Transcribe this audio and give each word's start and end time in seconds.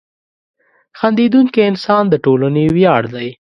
•خندېدونکی 0.99 1.61
انسان 1.69 2.03
د 2.09 2.13
ټولنې 2.25 2.63
ویاړ 2.75 3.03
دی. 3.15 3.29